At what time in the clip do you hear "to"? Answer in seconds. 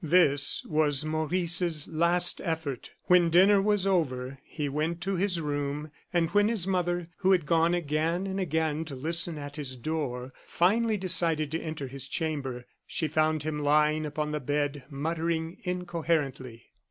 5.01-5.15, 8.85-8.95, 11.51-11.61